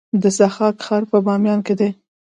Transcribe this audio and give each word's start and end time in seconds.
د 0.21 0.23
ضحاک 0.37 0.75
ښار 0.85 1.03
په 1.11 1.17
بامیان 1.25 1.59
کې 1.65 1.73
دی 1.79 1.89